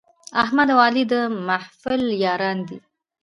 [0.43, 1.13] احمد او علي د
[1.47, 2.77] محفل یاران دي.